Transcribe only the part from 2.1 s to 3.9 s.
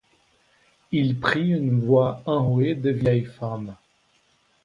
enrouée de vieille femme.